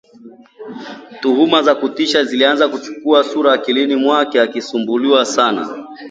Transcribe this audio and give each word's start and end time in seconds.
Tuhuma 1.21 1.61
za 1.63 1.75
kutisha 1.75 2.23
zilianza 2.23 2.67
kuchukua 2.69 3.23
sura 3.23 3.53
akilini 3.53 3.95
mwake, 3.95 4.41
zikimsumbua 4.41 5.25
sana 5.25 5.85